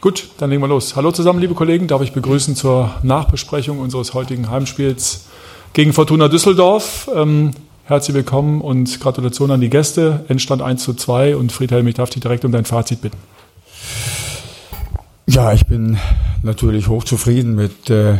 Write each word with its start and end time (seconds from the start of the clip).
Gut, 0.00 0.28
dann 0.38 0.50
legen 0.50 0.62
wir 0.62 0.68
los. 0.68 0.94
Hallo 0.94 1.10
zusammen, 1.10 1.40
liebe 1.40 1.54
Kollegen. 1.54 1.88
Darf 1.88 2.02
ich 2.02 2.12
begrüßen 2.12 2.54
zur 2.54 2.94
Nachbesprechung 3.02 3.80
unseres 3.80 4.14
heutigen 4.14 4.48
Heimspiels 4.48 5.26
gegen 5.72 5.92
Fortuna 5.92 6.28
Düsseldorf. 6.28 7.10
Ähm, 7.12 7.50
herzlich 7.82 8.14
willkommen 8.14 8.60
und 8.60 9.00
Gratulation 9.00 9.50
an 9.50 9.60
die 9.60 9.70
Gäste. 9.70 10.24
Endstand 10.28 10.62
1 10.62 10.84
zu 10.84 10.94
2 10.94 11.34
und 11.34 11.50
Friedhelm, 11.50 11.84
ich 11.88 11.96
darf 11.96 12.10
dich 12.10 12.22
direkt 12.22 12.44
um 12.44 12.52
dein 12.52 12.64
Fazit 12.64 13.00
bitten. 13.00 13.16
Ja, 15.26 15.52
ich 15.52 15.66
bin 15.66 15.98
natürlich 16.44 16.86
hochzufrieden 16.86 17.56
mit 17.56 17.90
äh, 17.90 18.18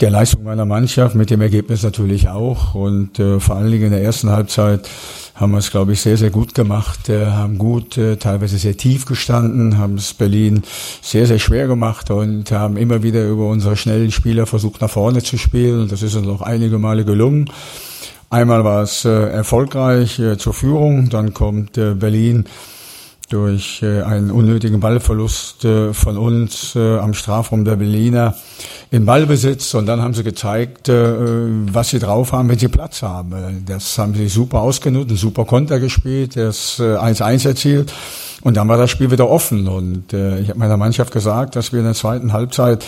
der 0.00 0.10
Leistung 0.10 0.44
meiner 0.44 0.64
Mannschaft, 0.64 1.14
mit 1.14 1.30
dem 1.30 1.40
Ergebnis 1.40 1.82
natürlich 1.82 2.28
auch. 2.28 2.74
Und 2.74 3.18
äh, 3.18 3.38
vor 3.38 3.56
allen 3.56 3.70
Dingen 3.70 3.84
in 3.84 3.90
der 3.90 4.02
ersten 4.02 4.30
Halbzeit 4.30 4.88
haben 5.34 5.52
wir 5.52 5.58
es, 5.58 5.70
glaube 5.70 5.92
ich, 5.92 6.00
sehr, 6.00 6.16
sehr 6.16 6.30
gut 6.30 6.54
gemacht, 6.54 7.08
äh, 7.08 7.26
haben 7.26 7.58
gut, 7.58 7.98
äh, 7.98 8.16
teilweise 8.16 8.58
sehr 8.58 8.76
tief 8.76 9.04
gestanden, 9.04 9.78
haben 9.78 9.94
es 9.94 10.14
Berlin 10.14 10.62
sehr, 11.02 11.26
sehr 11.26 11.38
schwer 11.38 11.66
gemacht 11.66 12.10
und 12.10 12.50
haben 12.50 12.76
immer 12.76 13.02
wieder 13.02 13.26
über 13.26 13.48
unsere 13.48 13.76
schnellen 13.76 14.10
Spieler 14.10 14.46
versucht, 14.46 14.80
nach 14.80 14.90
vorne 14.90 15.22
zu 15.22 15.38
spielen. 15.38 15.88
Das 15.88 16.02
ist 16.02 16.14
uns 16.14 16.28
auch 16.28 16.42
einige 16.42 16.78
Male 16.78 17.04
gelungen. 17.04 17.50
Einmal 18.30 18.64
war 18.64 18.82
es 18.82 19.04
äh, 19.04 19.10
erfolgreich 19.10 20.18
äh, 20.18 20.38
zur 20.38 20.54
Führung, 20.54 21.08
dann 21.10 21.34
kommt 21.34 21.76
äh, 21.76 21.94
Berlin 21.94 22.44
durch 23.30 23.80
äh, 23.82 24.02
einen 24.02 24.30
unnötigen 24.32 24.80
Ballverlust 24.80 25.64
äh, 25.64 25.94
von 25.94 26.18
uns 26.18 26.74
äh, 26.74 26.98
am 26.98 27.14
Strafraum 27.14 27.64
der 27.64 27.76
Berliner 27.76 28.34
in 28.90 29.06
Ballbesitz. 29.06 29.72
Und 29.74 29.86
dann 29.86 30.02
haben 30.02 30.14
sie 30.14 30.24
gezeigt, 30.24 30.88
was 30.88 31.90
sie 31.90 32.00
drauf 32.00 32.32
haben, 32.32 32.48
wenn 32.48 32.58
sie 32.58 32.66
Platz 32.66 33.02
haben. 33.02 33.64
Das 33.64 33.96
haben 33.98 34.14
sie 34.14 34.28
super 34.28 34.60
ausgenutzt, 34.62 35.16
super 35.16 35.44
Konter 35.44 35.78
gespielt, 35.78 36.34
das 36.34 36.80
1-1 36.80 37.46
erzielt. 37.46 37.92
Und 38.42 38.56
dann 38.56 38.66
war 38.66 38.78
das 38.78 38.90
Spiel 38.90 39.12
wieder 39.12 39.30
offen. 39.30 39.68
Und 39.68 40.12
ich 40.12 40.48
habe 40.48 40.58
meiner 40.58 40.76
Mannschaft 40.76 41.12
gesagt, 41.12 41.54
dass 41.54 41.72
wir 41.72 41.78
in 41.78 41.84
der 41.84 41.94
zweiten 41.94 42.32
Halbzeit 42.32 42.84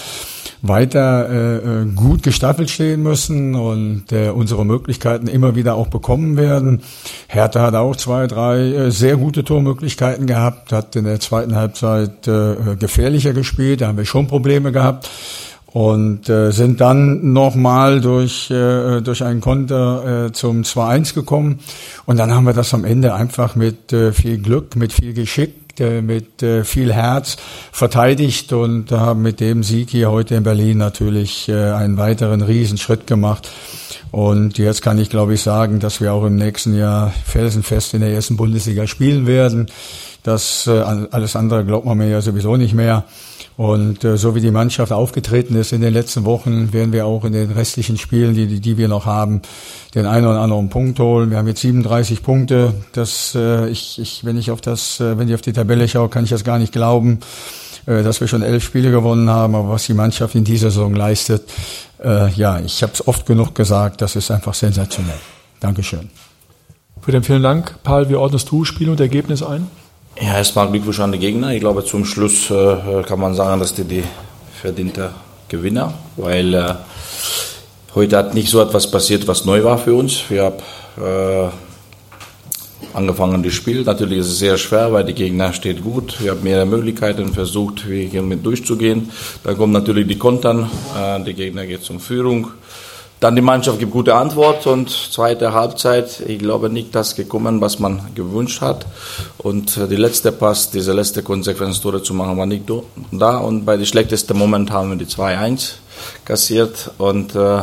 weiter 0.63 1.29
äh, 1.29 1.57
äh, 1.57 1.85
gut 1.95 2.23
gestaffelt 2.23 2.71
stehen 2.71 3.03
müssen 3.03 3.57
und 3.57 4.13
äh, 4.13 4.31
unsere 4.31 4.65
Möglichkeiten 4.65 5.27
immer 5.27 5.57
wieder 5.57 5.75
auch 5.75 5.89
bekommen 5.89 6.37
werden. 6.37 6.83
Hertha 7.27 7.61
hat 7.61 7.75
auch 7.75 7.97
zwei, 7.97 8.29
drei 8.29 8.61
äh, 8.61 8.91
sehr 8.93 9.17
gute 9.17 9.43
Tormöglichkeiten 9.43 10.27
gehabt, 10.27 10.73
hat 10.73 10.95
in 10.95 11.05
der 11.05 11.19
zweiten 11.19 11.57
Halbzeit 11.57 12.29
äh, 12.29 12.77
gefährlicher 12.79 13.33
gespielt, 13.33 13.81
da 13.81 13.89
haben 13.89 13.99
wir 13.99 14.05
schon 14.05 14.29
Probleme 14.29 14.71
gehabt 14.71 15.11
und 15.73 16.29
äh, 16.29 16.51
sind 16.53 16.81
dann 16.81 17.33
nochmal 17.33 18.01
durch, 18.01 18.51
äh, 18.51 19.01
durch 19.01 19.25
einen 19.25 19.41
Konter 19.41 20.27
äh, 20.27 20.33
zum 20.33 20.63
2-1 20.63 21.15
gekommen. 21.15 21.61
Und 22.05 22.19
dann 22.19 22.31
haben 22.33 22.45
wir 22.45 22.53
das 22.53 22.75
am 22.75 22.85
Ende 22.85 23.15
einfach 23.15 23.57
mit 23.57 23.93
äh, 23.93 24.13
viel 24.13 24.39
Glück, 24.39 24.77
mit 24.77 24.93
viel 24.93 25.15
Geschick 25.15 25.62
mit 25.81 26.42
äh, 26.42 26.65
viel 26.65 26.92
Herz 26.92 27.37
verteidigt 27.73 28.53
und 28.53 28.91
haben 28.92 29.23
mit 29.23 29.41
dem 29.41 29.62
Sieg 29.62 29.91
hier 29.91 30.11
heute 30.11 30.34
in 30.34 30.42
Berlin 30.42 30.79
natürlich 30.79 31.48
äh, 31.48 31.73
einen 31.73 31.97
weiteren 31.97 32.42
Riesenschritt 32.42 33.06
gemacht. 33.06 33.48
Und 34.11 34.59
jetzt 34.59 34.83
kann 34.83 34.98
ich, 34.98 35.09
glaube 35.09 35.34
ich, 35.34 35.42
sagen, 35.42 35.81
dass 35.81 36.01
wir 36.01 36.12
auch 36.12 36.25
im 36.25 36.37
nächsten 36.37 36.77
Jahr 36.77 37.12
felsenfest 37.25 37.95
in 37.95 38.01
der 38.01 38.11
ersten 38.11 38.37
Bundesliga 38.37 38.87
spielen 38.87 39.27
werden. 39.27 39.69
Das 40.23 40.67
äh, 40.67 40.79
alles 41.11 41.34
andere 41.34 41.64
glaubt 41.64 41.86
man 41.86 41.98
mir 41.98 42.09
ja 42.09 42.20
sowieso 42.20 42.57
nicht 42.57 42.75
mehr. 42.75 43.05
Und 43.63 44.03
äh, 44.03 44.17
so 44.17 44.35
wie 44.35 44.41
die 44.41 44.51
Mannschaft 44.51 44.91
aufgetreten 44.91 45.55
ist 45.55 45.73
in 45.73 45.83
den 45.83 45.95
letzten 45.95 46.25
Wochen, 46.25 46.73
werden 46.73 46.93
wir 46.93 47.07
auch 47.07 47.25
in 47.25 47.33
den 47.33 47.53
restlichen 47.53 47.97
Spielen, 47.97 48.35
die, 48.35 48.59
die 48.59 48.77
wir 48.77 48.89
noch 48.89 49.07
haben, 49.07 49.41
den 49.95 50.05
einen 50.05 50.27
oder 50.27 50.41
anderen 50.41 50.69
Punkt 50.69 50.99
holen. 50.99 51.31
Wir 51.31 51.39
haben 51.39 51.47
jetzt 51.47 51.61
37 51.61 52.25
Punkte. 52.25 52.75
Das, 52.91 53.37
äh, 53.37 53.69
ich, 53.69 54.01
ich, 54.01 54.25
wenn 54.25 54.37
ich 54.37 54.51
auf 54.51 54.61
das, 54.61 54.99
äh, 54.99 55.17
wenn 55.17 55.29
ich 55.29 55.37
auf 55.37 55.43
die 55.43 55.53
Tabelle 55.53 55.87
schaue, 55.87 56.09
kann 56.09 56.25
ich 56.25 56.31
das 56.31 56.43
gar 56.43 56.59
nicht 56.59 56.73
glauben, 56.73 57.21
äh, 57.87 58.03
dass 58.03 58.21
wir 58.21 58.27
schon 58.27 58.43
elf 58.43 58.65
Spiele 58.65 58.91
gewonnen 58.91 59.31
haben. 59.31 59.55
Aber 59.55 59.69
was 59.69 59.87
die 59.87 59.95
Mannschaft 59.95 60.35
in 60.35 60.43
dieser 60.43 60.73
Saison 60.73 60.97
leistet, 60.97 61.49
äh, 62.03 62.33
ja, 62.33 62.59
ich 62.59 62.83
habe 62.83 62.95
es 62.95 63.07
oft 63.07 63.27
genug 63.27 63.55
gesagt, 63.55 64.01
das 64.01 64.17
ist 64.17 64.33
einfach 64.33 64.55
sensationell. 64.55 65.20
Dankeschön. 65.61 66.11
Für 67.01 67.13
den 67.13 67.23
vielen 67.23 67.45
Dank, 67.45 67.77
Paul. 67.85 68.09
Wie 68.09 68.17
ordnest 68.17 68.51
du 68.51 68.65
Spiel 68.65 68.91
und 68.91 68.98
Ergebnis 68.98 69.41
ein? 69.41 69.69
Ja, 70.20 70.36
erstmal 70.36 70.70
Glückwunsch 70.70 71.00
an 71.00 71.12
die 71.12 71.18
Gegner. 71.18 71.52
Ich 71.52 71.61
glaube, 71.61 71.84
zum 71.84 72.05
Schluss 72.05 72.50
äh, 72.50 73.02
kann 73.06 73.18
man 73.18 73.34
sagen, 73.34 73.61
dass 73.61 73.74
die 73.74 73.84
die 73.84 74.05
verdiente 74.61 75.11
Gewinner, 75.48 75.95
weil 76.17 76.52
äh, 76.52 76.74
heute 77.95 78.18
hat 78.18 78.34
nicht 78.34 78.48
so 78.48 78.61
etwas 78.61 78.90
passiert, 78.90 79.27
was 79.27 79.46
neu 79.46 79.64
war 79.64 79.78
für 79.78 79.95
uns. 79.95 80.24
Wir 80.28 80.45
haben 80.45 80.58
äh, 80.98 81.48
angefangen 82.95 83.42
das 83.42 83.55
Spiel. 83.55 83.83
Natürlich 83.84 84.18
ist 84.18 84.28
es 84.28 84.39
sehr 84.39 84.58
schwer, 84.58 84.92
weil 84.92 85.05
die 85.05 85.14
Gegner 85.14 85.55
steht 85.55 85.83
gut. 85.83 86.23
Wir 86.23 86.33
haben 86.33 86.42
mehrere 86.42 86.67
Möglichkeiten 86.67 87.33
versucht, 87.33 87.84
hier 87.86 88.23
mit 88.23 88.44
durchzugehen. 88.44 89.11
Dann 89.44 89.56
kommen 89.56 89.73
natürlich 89.73 90.06
die 90.06 90.18
Kontern. 90.18 90.70
Äh, 90.94 91.24
die 91.24 91.34
Gegner 91.34 91.67
geht 91.67 91.83
zur 91.83 92.00
Führung. 92.00 92.48
Dann 93.23 93.37
die 93.37 93.41
Mannschaft 93.41 93.79
gibt 93.79 93.93
gute 93.93 94.17
Antwort 94.17 94.67
und 94.67 94.91
zweite 94.91 95.53
Halbzeit, 95.53 96.19
ich 96.27 96.41
glaube 96.41 96.69
nicht 96.69 96.93
das 96.93 97.15
gekommen, 97.15 97.61
was 97.61 97.79
man 97.79 98.01
gewünscht 98.17 98.61
hat. 98.61 98.85
Und 99.39 99.77
äh, 99.77 99.87
die 99.87 99.95
letzte 99.95 100.33
Pass, 100.33 100.73
diese 100.73 100.93
letzte 100.93 101.23
Konsequenz 101.23 101.81
Tore 101.81 102.03
zu 102.03 102.15
machen, 102.15 102.37
war 102.37 102.47
nicht 102.47 102.65
da. 103.13 103.37
Und 103.37 103.65
bei 103.65 103.77
dem 103.77 103.87
schlechtesten 103.87 104.37
Moment 104.37 104.73
haben 104.73 104.89
wir 104.91 104.97
die 104.97 105.07
2-1 105.07 105.75
kassiert 106.25 106.91
und 106.99 107.37
äh, 107.37 107.63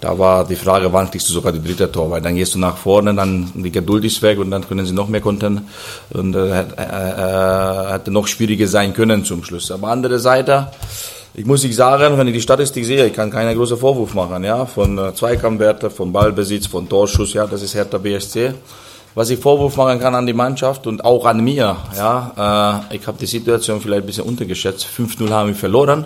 da 0.00 0.18
war 0.18 0.44
die 0.44 0.56
Frage, 0.56 0.92
wann 0.92 1.08
kriegst 1.08 1.28
du 1.28 1.34
sogar 1.34 1.52
die 1.52 1.62
dritte 1.62 1.92
Tor, 1.92 2.10
weil 2.10 2.20
dann 2.20 2.34
gehst 2.34 2.56
du 2.56 2.58
nach 2.58 2.76
vorne, 2.76 3.14
dann 3.14 3.52
die 3.54 3.70
Geduld 3.70 4.04
ist 4.04 4.20
weg 4.22 4.40
und 4.40 4.50
dann 4.50 4.66
können 4.66 4.86
sie 4.86 4.92
noch 4.92 5.06
mehr 5.06 5.20
kontern 5.20 5.68
und 6.10 6.34
äh, 6.34 6.62
äh, 6.62 6.62
äh, 6.72 7.92
hätte 7.92 8.10
noch 8.10 8.26
schwieriger 8.26 8.66
sein 8.66 8.92
können 8.92 9.24
zum 9.24 9.44
Schluss. 9.44 9.70
Aber 9.70 9.86
andere 9.86 10.18
Seite, 10.18 10.72
ich 11.34 11.46
muss 11.46 11.62
nicht 11.62 11.76
sagen, 11.76 12.18
wenn 12.18 12.26
ich 12.28 12.34
die 12.34 12.40
Statistik 12.40 12.84
sehe, 12.84 13.06
ich 13.06 13.12
kann 13.12 13.30
keinen 13.30 13.56
großen 13.56 13.76
Vorwurf 13.76 14.14
machen, 14.14 14.44
ja, 14.44 14.66
von 14.66 14.98
äh, 14.98 15.14
Zweikampfwerte, 15.14 15.90
von 15.90 16.12
Ballbesitz, 16.12 16.66
von 16.66 16.88
Torschuss, 16.88 17.34
ja, 17.34 17.46
das 17.46 17.62
ist 17.62 17.74
Hertha 17.74 17.98
BSC. 17.98 18.54
Was 19.14 19.30
ich 19.30 19.40
Vorwurf 19.40 19.76
machen 19.76 19.98
kann 19.98 20.14
an 20.14 20.26
die 20.26 20.32
Mannschaft 20.32 20.86
und 20.86 21.04
auch 21.04 21.24
an 21.26 21.40
mir, 21.40 21.76
ja, 21.96 22.84
äh, 22.90 22.96
ich 22.96 23.06
habe 23.06 23.18
die 23.18 23.26
Situation 23.26 23.80
vielleicht 23.80 24.02
ein 24.02 24.06
bisschen 24.06 24.24
untergeschätzt. 24.24 24.86
5-0 24.86 25.28
haben 25.30 25.48
wir 25.48 25.56
verloren 25.56 26.04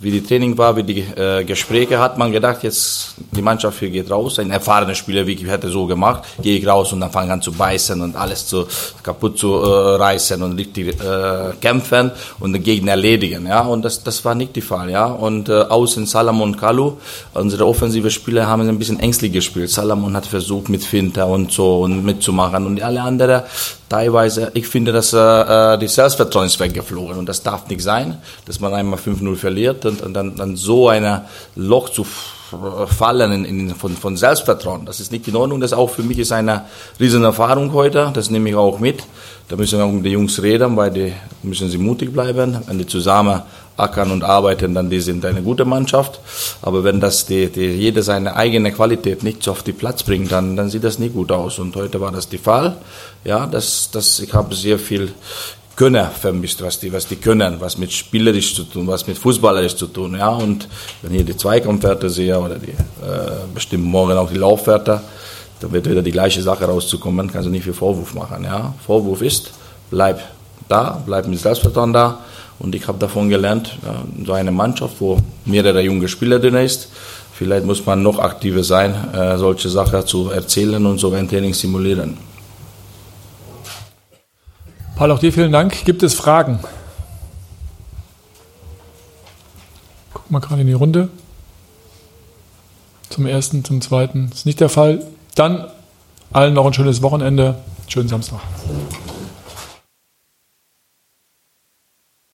wie 0.00 0.10
die 0.10 0.22
Training 0.22 0.56
war, 0.56 0.76
wie 0.76 0.82
die 0.82 1.00
äh, 1.00 1.44
Gespräche, 1.44 1.98
hat 1.98 2.16
man 2.16 2.32
gedacht, 2.32 2.62
jetzt 2.62 3.14
die 3.32 3.42
Mannschaft 3.42 3.78
hier 3.78 3.90
geht 3.90 4.10
raus. 4.10 4.38
Ein 4.38 4.50
erfahrener 4.50 4.94
Spieler 4.94 5.26
wie 5.26 5.34
ich 5.34 5.46
hätte 5.46 5.68
so 5.68 5.86
gemacht, 5.86 6.24
gehe 6.42 6.58
ich 6.58 6.66
raus 6.66 6.92
und 6.92 7.00
dann 7.00 7.10
fange 7.10 7.32
an 7.32 7.42
zu 7.42 7.52
beißen 7.52 8.00
und 8.00 8.16
alles 8.16 8.46
zu 8.46 8.66
kaputt 9.02 9.38
zu 9.38 9.54
äh, 9.54 9.96
reißen 9.96 10.42
und 10.42 10.58
richtig 10.58 10.98
äh, 11.00 11.52
kämpfen 11.60 12.10
und 12.38 12.54
den 12.54 12.62
Gegner 12.62 12.92
erledigen. 12.92 13.46
Ja, 13.46 13.60
und 13.60 13.82
das, 13.84 14.02
das 14.02 14.24
war 14.24 14.34
nicht 14.34 14.56
der 14.56 14.62
Fall. 14.62 14.90
Ja, 14.90 15.04
und 15.04 15.50
äh, 15.50 15.52
außen 15.52 16.06
Salamon 16.06 16.56
Kalu, 16.56 16.94
unsere 17.34 17.66
offensive 17.66 18.10
Spieler 18.10 18.46
haben 18.46 18.66
ein 18.66 18.78
bisschen 18.78 19.00
ängstlich 19.00 19.32
gespielt. 19.32 19.68
Salamon 19.68 20.16
hat 20.16 20.26
versucht 20.26 20.70
mit 20.70 20.82
Finter 20.82 21.26
und 21.26 21.52
so 21.52 21.80
und 21.80 22.04
mitzumachen 22.04 22.66
und 22.66 22.82
alle 22.82 23.02
anderen 23.02 23.42
teilweise, 23.90 24.52
ich 24.54 24.66
finde, 24.66 24.92
dass 24.92 25.12
äh, 25.12 25.76
die 25.78 25.88
Selbstvertrauen 25.88 26.46
ist 26.46 26.58
weggeflogen 26.58 27.18
und 27.18 27.28
das 27.28 27.42
darf 27.42 27.68
nicht 27.68 27.82
sein, 27.82 28.16
dass 28.46 28.60
man 28.60 28.72
einmal 28.72 28.98
5-0 28.98 29.36
verliert 29.36 29.84
und, 29.90 30.02
und 30.02 30.14
dann, 30.14 30.36
dann 30.36 30.56
so 30.56 30.88
ein 30.88 31.22
Loch 31.54 31.90
zu 31.90 32.06
fallen 32.86 33.32
in, 33.32 33.44
in, 33.44 33.74
von, 33.74 33.96
von 33.96 34.16
Selbstvertrauen. 34.16 34.86
Das 34.86 35.00
ist 35.00 35.12
nicht 35.12 35.28
in 35.28 35.36
Ordnung. 35.36 35.60
Das 35.60 35.72
auch 35.72 35.90
für 35.90 36.02
mich 36.02 36.18
ist 36.18 36.32
eine 36.32 36.64
riesen 36.98 37.22
Erfahrung 37.24 37.72
heute. 37.72 38.10
Das 38.14 38.30
nehme 38.30 38.48
ich 38.50 38.56
auch 38.56 38.78
mit. 38.78 39.04
Da 39.48 39.56
müssen 39.56 39.78
wir 39.78 39.84
auch 39.84 39.92
mit 39.92 40.04
den 40.04 40.12
Jungs 40.12 40.40
reden, 40.42 40.76
weil 40.76 40.90
die 40.90 41.12
müssen 41.42 41.68
sie 41.70 41.78
mutig 41.78 42.12
bleiben. 42.12 42.58
Wenn 42.66 42.78
die 42.78 42.86
zusammen 42.86 43.42
ackern 43.76 44.10
und 44.10 44.24
arbeiten, 44.24 44.74
dann 44.74 44.90
die 44.90 45.00
sind 45.00 45.24
eine 45.24 45.42
gute 45.42 45.64
Mannschaft. 45.64 46.20
Aber 46.62 46.84
wenn 46.84 47.00
das 47.00 47.26
die, 47.26 47.48
die 47.48 47.66
jeder 47.66 48.02
seine 48.02 48.36
eigene 48.36 48.72
Qualität 48.72 49.22
nicht 49.22 49.48
auf 49.48 49.62
die 49.62 49.72
Platz 49.72 50.02
bringt, 50.02 50.30
dann, 50.32 50.56
dann 50.56 50.70
sieht 50.70 50.84
das 50.84 50.98
nicht 50.98 51.14
gut 51.14 51.32
aus. 51.32 51.58
Und 51.58 51.74
heute 51.76 52.00
war 52.00 52.12
das 52.12 52.28
der 52.28 52.40
Fall. 52.40 52.76
Ja, 53.24 53.46
das, 53.46 53.90
das, 53.90 54.20
ich 54.20 54.32
habe 54.32 54.54
sehr 54.54 54.78
viel 54.78 55.12
Könner 55.80 56.10
vermisst, 56.10 56.60
was 56.60 56.78
die, 56.78 56.92
was 56.92 57.06
die 57.06 57.16
können, 57.16 57.58
was 57.58 57.78
mit 57.78 57.90
spielerisch 57.90 58.54
zu 58.54 58.64
tun, 58.64 58.86
was 58.86 59.06
mit 59.06 59.16
fußballerisch 59.16 59.76
zu 59.76 59.86
tun, 59.86 60.14
ja. 60.14 60.28
Und 60.28 60.68
wenn 61.00 61.14
ich 61.14 61.24
die 61.24 61.34
Zweikampfwerte 61.34 62.10
sehe 62.10 62.38
oder 62.38 62.56
die, 62.56 62.72
äh, 62.72 63.46
bestimmt 63.54 63.84
morgen 63.84 64.12
auch 64.18 64.30
die 64.30 64.36
Laufwerte, 64.36 65.00
dann 65.58 65.72
wird 65.72 65.88
wieder 65.88 66.02
die 66.02 66.10
gleiche 66.10 66.42
Sache 66.42 66.66
rauszukommen, 66.66 67.32
kannst 67.32 67.46
du 67.46 67.50
nicht 67.50 67.64
viel 67.64 67.72
Vorwurf 67.72 68.12
machen, 68.12 68.44
ja. 68.44 68.74
Vorwurf 68.86 69.22
ist, 69.22 69.52
bleib 69.90 70.20
da, 70.68 71.02
bleib 71.06 71.26
mit 71.26 71.38
Selbstvertrauen 71.38 71.94
da, 71.94 72.18
und 72.58 72.74
ich 72.74 72.86
habe 72.86 72.98
davon 72.98 73.30
gelernt, 73.30 73.78
so 74.26 74.34
eine 74.34 74.50
Mannschaft, 74.50 74.96
wo 75.00 75.16
mehrere 75.46 75.80
junge 75.80 76.08
Spieler 76.08 76.38
drin 76.38 76.56
ist, 76.56 76.90
vielleicht 77.32 77.64
muss 77.64 77.86
man 77.86 78.02
noch 78.02 78.18
aktiver 78.18 78.62
sein, 78.62 78.94
äh, 79.14 79.38
solche 79.38 79.70
Sachen 79.70 80.06
zu 80.06 80.28
erzählen 80.28 80.84
und 80.84 80.98
so 80.98 81.10
ein 81.12 81.26
Training 81.26 81.54
simulieren. 81.54 82.18
Paul, 85.00 85.12
auch 85.12 85.18
dir 85.18 85.32
vielen 85.32 85.50
Dank. 85.50 85.86
Gibt 85.86 86.02
es 86.02 86.12
Fragen? 86.12 86.58
Guck 90.12 90.30
mal 90.30 90.40
gerade 90.40 90.60
in 90.60 90.66
die 90.66 90.74
Runde. 90.74 91.08
Zum 93.08 93.24
ersten, 93.24 93.64
zum 93.64 93.80
zweiten. 93.80 94.28
Ist 94.30 94.44
nicht 94.44 94.60
der 94.60 94.68
Fall. 94.68 95.02
Dann 95.36 95.68
allen 96.34 96.52
noch 96.52 96.66
ein 96.66 96.74
schönes 96.74 97.00
Wochenende. 97.00 97.54
Schönen 97.88 98.10
Samstag. 98.10 98.40